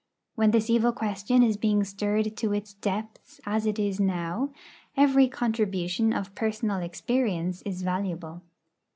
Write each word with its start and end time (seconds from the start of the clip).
When 0.33 0.49
this 0.49 0.67
evil 0.67 0.93
question 0.93 1.43
is 1.43 1.57
being 1.57 1.83
stirred 1.83 2.35
to 2.37 2.53
its 2.53 2.73
depths 2.73 3.39
as 3.45 3.67
it 3.67 3.77
is 3.77 3.99
now, 3.99 4.49
every 4.97 5.27
contribution 5.27 6.11
of 6.11 6.33
personal 6.33 6.77
experience 6.81 7.61
is 7.67 7.83
valuable. 7.83 8.41